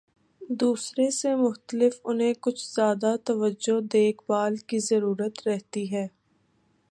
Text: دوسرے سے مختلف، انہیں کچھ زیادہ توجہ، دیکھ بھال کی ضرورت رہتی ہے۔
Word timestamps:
دوسرے 0.59 1.09
سے 1.11 1.35
مختلف، 1.35 1.99
انہیں 2.03 2.33
کچھ 2.41 2.65
زیادہ 2.75 3.15
توجہ، 3.23 3.79
دیکھ 3.93 4.23
بھال 4.27 4.55
کی 4.55 4.79
ضرورت 4.79 5.47
رہتی 5.47 5.95
ہے۔ 5.95 6.07